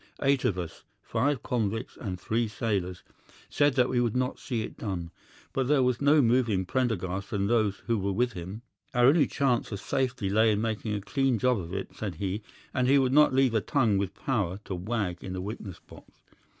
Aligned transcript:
Eight 0.23 0.45
of 0.45 0.57
us, 0.57 0.83
five 1.03 1.43
convicts 1.43 1.95
and 1.95 2.19
three 2.19 2.47
sailors, 2.47 3.03
said 3.51 3.75
that 3.75 3.87
we 3.87 4.01
would 4.01 4.15
not 4.15 4.39
see 4.39 4.63
it 4.63 4.75
done. 4.75 5.11
But 5.53 5.67
there 5.67 5.83
was 5.83 6.01
no 6.01 6.23
moving 6.23 6.65
Prendergast 6.65 7.31
and 7.31 7.47
those 7.47 7.83
who 7.85 7.99
were 7.99 8.11
with 8.11 8.33
him. 8.33 8.63
Our 8.95 9.05
only 9.05 9.27
chance 9.27 9.71
of 9.71 9.79
safety 9.79 10.27
lay 10.27 10.51
in 10.53 10.59
making 10.59 10.95
a 10.95 11.01
clean 11.01 11.37
job 11.37 11.59
of 11.59 11.71
it, 11.71 11.95
said 11.95 12.15
he, 12.15 12.41
and 12.73 12.87
he 12.87 12.97
would 12.97 13.13
not 13.13 13.31
leave 13.31 13.53
a 13.53 13.61
tongue 13.61 13.99
with 13.99 14.15
power 14.15 14.59
to 14.65 14.73
wag 14.73 15.23
in 15.23 15.35
a 15.35 15.41
witness 15.41 15.79
box. 15.79 16.09